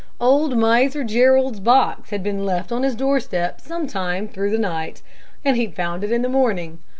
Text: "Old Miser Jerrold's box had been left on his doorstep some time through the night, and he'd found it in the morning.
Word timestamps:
"Old 0.19 0.57
Miser 0.57 1.03
Jerrold's 1.03 1.59
box 1.59 2.09
had 2.09 2.23
been 2.23 2.43
left 2.43 2.71
on 2.71 2.81
his 2.81 2.95
doorstep 2.95 3.61
some 3.61 3.85
time 3.85 4.27
through 4.27 4.49
the 4.49 4.57
night, 4.57 5.03
and 5.45 5.55
he'd 5.55 5.75
found 5.75 6.03
it 6.03 6.11
in 6.11 6.23
the 6.23 6.27
morning. 6.27 6.79